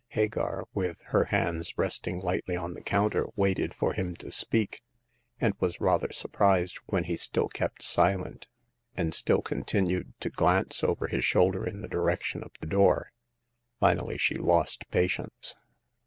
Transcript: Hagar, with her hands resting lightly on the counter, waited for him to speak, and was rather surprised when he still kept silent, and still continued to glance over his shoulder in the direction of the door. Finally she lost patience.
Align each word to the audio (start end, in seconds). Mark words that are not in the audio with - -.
Hagar, 0.07 0.63
with 0.73 1.03
her 1.09 1.25
hands 1.25 1.77
resting 1.77 2.17
lightly 2.17 2.55
on 2.55 2.73
the 2.73 2.81
counter, 2.81 3.27
waited 3.35 3.75
for 3.75 3.93
him 3.93 4.15
to 4.15 4.31
speak, 4.31 4.81
and 5.39 5.53
was 5.59 5.79
rather 5.79 6.11
surprised 6.11 6.77
when 6.87 7.03
he 7.03 7.15
still 7.15 7.47
kept 7.47 7.83
silent, 7.83 8.47
and 8.97 9.13
still 9.13 9.43
continued 9.43 10.19
to 10.21 10.31
glance 10.31 10.83
over 10.83 11.05
his 11.07 11.23
shoulder 11.23 11.67
in 11.67 11.81
the 11.81 11.87
direction 11.87 12.41
of 12.43 12.53
the 12.61 12.65
door. 12.67 13.11
Finally 13.79 14.17
she 14.17 14.33
lost 14.37 14.89
patience. 14.89 15.53